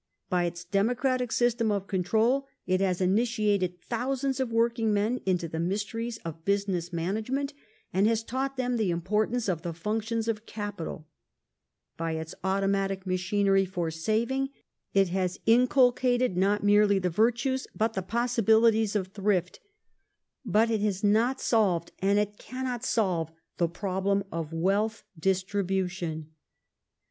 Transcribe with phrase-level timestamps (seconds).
[0.31, 5.59] By its democratic system of control it has initiated thousands of working men into the
[5.59, 7.53] mysteries of business management
[7.93, 11.07] and has taught them the importance of the functions of capital;
[11.97, 14.49] by its automatic machinery for saving
[14.91, 19.59] it has inculcated not merely the virtues but the possibilities of thrift;
[20.43, 26.31] but it has not solved, and it cannot solve, the problem of wealth distribution.